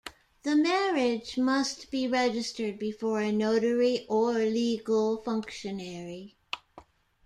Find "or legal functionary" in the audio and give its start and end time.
4.09-6.37